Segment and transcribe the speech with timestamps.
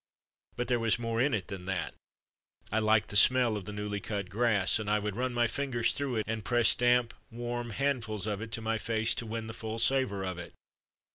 [0.55, 1.93] But there was more in it than that.
[2.71, 5.91] I liked the smell of the newly cut grass, and I would run my fingers
[5.93, 9.53] through it and press damp, warm handfuls of it to my face to win the
[9.53, 10.53] full savour of it.